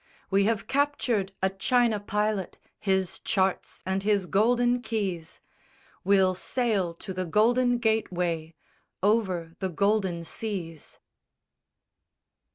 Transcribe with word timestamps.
We 0.31 0.45
have 0.45 0.65
captured 0.65 1.31
a 1.43 1.51
China 1.51 1.99
pilot, 1.99 2.57
his 2.79 3.19
charts 3.19 3.83
and 3.85 4.01
his 4.01 4.25
golden 4.25 4.81
keys: 4.81 5.39
We'll 6.03 6.33
sail 6.33 6.95
to 6.95 7.13
the 7.13 7.27
golden 7.27 7.77
Gateway, 7.77 8.55
over 9.03 9.53
the 9.59 9.69
golden 9.69 10.25
seas. 10.25 10.97